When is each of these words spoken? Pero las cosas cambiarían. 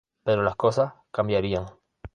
Pero 0.23 0.41
las 0.41 0.55
cosas 0.55 0.93
cambiarían. 1.11 1.67